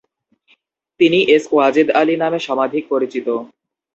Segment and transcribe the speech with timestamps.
[0.99, 3.27] তিনি এস ওয়াজেদ আলি নামে সমধিক পরিচিত।